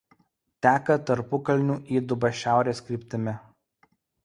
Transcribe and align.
Teka 0.65 0.95
tarpukalnių 1.09 1.77
įduba 2.01 2.33
šiaurės 2.41 2.83
kryptimi. 2.91 3.39